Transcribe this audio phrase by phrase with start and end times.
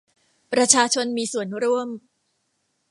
[0.53, 1.89] ประชาชนมีส่วนร่วม